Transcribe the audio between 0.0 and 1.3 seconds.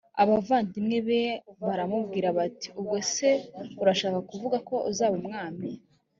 abavandimwe be